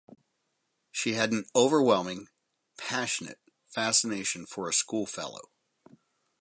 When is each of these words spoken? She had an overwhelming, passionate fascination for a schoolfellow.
She 0.91 1.13
had 1.13 1.31
an 1.31 1.45
overwhelming, 1.55 2.29
passionate 2.75 3.37
fascination 3.67 4.47
for 4.47 4.67
a 4.67 4.73
schoolfellow. 4.73 5.51